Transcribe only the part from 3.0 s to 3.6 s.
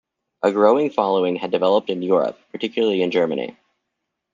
in Germany.